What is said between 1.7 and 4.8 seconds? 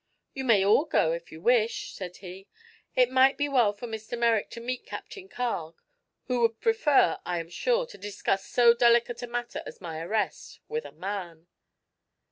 said he. "It might be well for Mr. Merrick to